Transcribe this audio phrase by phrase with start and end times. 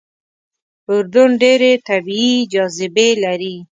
[0.91, 3.55] اردن ډېرې طبیعي جاذبې لري.